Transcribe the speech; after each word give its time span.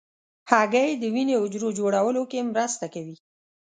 هګۍ 0.51 0.89
د 0.97 1.03
وینې 1.13 1.35
حجرو 1.41 1.69
جوړولو 1.77 2.21
کې 2.31 2.47
مرسته 2.53 2.85
کوي. 2.93 3.15